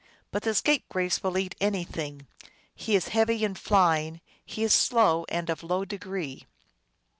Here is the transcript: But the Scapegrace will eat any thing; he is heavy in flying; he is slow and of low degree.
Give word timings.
But 0.31 0.41
the 0.41 0.55
Scapegrace 0.55 1.21
will 1.21 1.37
eat 1.37 1.53
any 1.61 1.83
thing; 1.83 2.25
he 2.73 2.95
is 2.95 3.09
heavy 3.09 3.45
in 3.45 3.53
flying; 3.53 4.19
he 4.43 4.63
is 4.63 4.73
slow 4.73 5.27
and 5.29 5.47
of 5.47 5.61
low 5.61 5.85
degree. 5.85 6.47